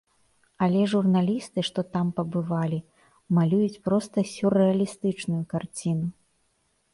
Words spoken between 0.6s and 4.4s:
Але журналісты, што там пабывалі, малююць проста